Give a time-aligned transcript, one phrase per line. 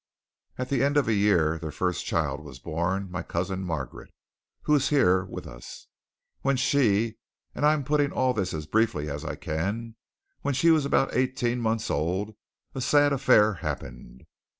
[0.57, 4.09] At the end of a year their first child was born my cousin Margaret,
[4.63, 5.85] who is here with us.
[6.41, 7.19] When she
[7.55, 9.95] I am putting all this as briefly as I can
[10.41, 12.33] when she was about eighteen months old
[12.73, 14.25] a sad affair happened.